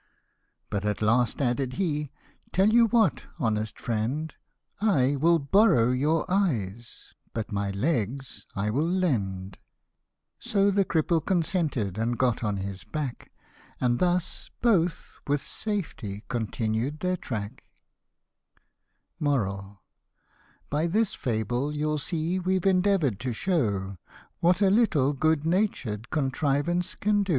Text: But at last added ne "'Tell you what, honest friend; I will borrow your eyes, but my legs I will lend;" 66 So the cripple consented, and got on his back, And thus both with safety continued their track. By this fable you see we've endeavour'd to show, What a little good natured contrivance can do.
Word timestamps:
But 0.71 0.83
at 0.83 1.03
last 1.03 1.43
added 1.43 1.77
ne 1.77 2.11
"'Tell 2.51 2.69
you 2.69 2.87
what, 2.87 3.25
honest 3.37 3.77
friend; 3.79 4.33
I 4.81 5.15
will 5.15 5.37
borrow 5.37 5.91
your 5.91 6.25
eyes, 6.27 7.13
but 7.35 7.51
my 7.51 7.69
legs 7.69 8.47
I 8.55 8.71
will 8.71 8.87
lend;" 8.89 9.59
66 10.39 10.51
So 10.53 10.71
the 10.71 10.85
cripple 10.85 11.23
consented, 11.23 11.99
and 11.99 12.17
got 12.17 12.43
on 12.43 12.57
his 12.57 12.83
back, 12.83 13.31
And 13.79 13.99
thus 13.99 14.49
both 14.63 15.19
with 15.27 15.45
safety 15.45 16.23
continued 16.29 17.01
their 17.01 17.15
track. 17.17 17.65
By 19.19 20.87
this 20.87 21.13
fable 21.13 21.75
you 21.75 21.99
see 21.99 22.39
we've 22.39 22.65
endeavour'd 22.65 23.19
to 23.19 23.33
show, 23.33 23.97
What 24.39 24.61
a 24.63 24.71
little 24.71 25.13
good 25.13 25.45
natured 25.45 26.09
contrivance 26.09 26.95
can 26.95 27.21
do. 27.21 27.29